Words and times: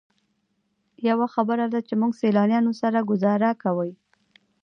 یوه 1.09 1.27
خبره 1.35 1.65
ده 1.73 1.79
چې 1.87 1.93
موږ 2.01 2.11
سیلانیانو 2.21 2.71
سره 2.81 2.99
ګوزاره 3.09 3.51
کوئ. 3.63 3.91